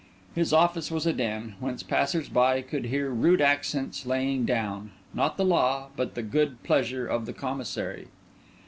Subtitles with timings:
[0.33, 5.37] His office was a den, whence passers by could hear rude accents laying down, not
[5.37, 8.07] the law, but the good pleasure of the Commissary.